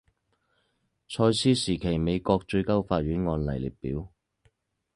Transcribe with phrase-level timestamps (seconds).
[1.07, 4.11] 蔡斯时期美国最高法院案例列表